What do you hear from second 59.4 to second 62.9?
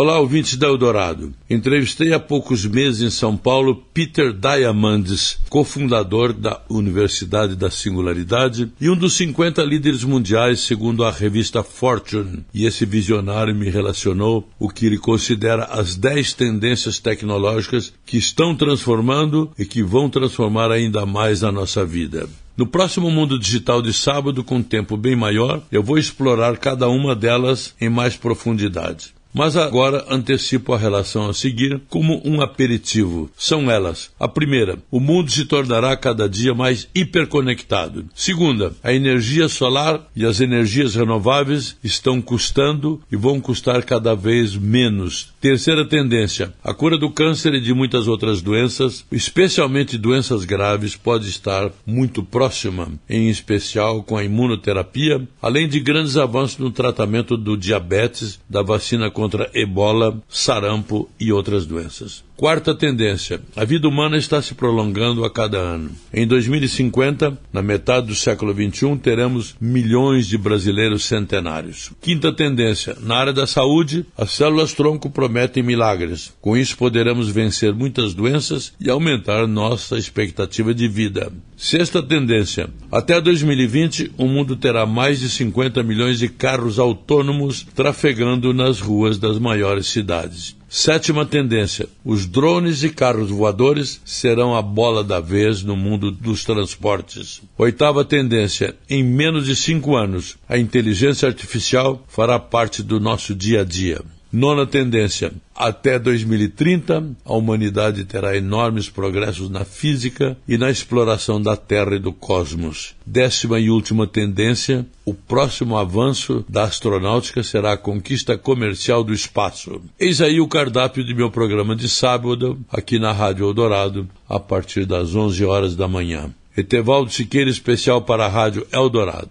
ebola, sarampo e outras doenças. Quarta